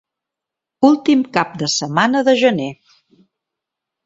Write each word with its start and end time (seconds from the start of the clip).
Últim 0.87 1.21
cap 1.37 1.53
de 1.59 1.69
setmana 1.75 2.25
de 2.31 2.35
gener. 2.41 2.71